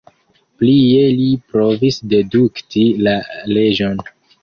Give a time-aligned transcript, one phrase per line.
[0.63, 3.17] Plie li provis dedukti la
[3.55, 4.07] leĝon.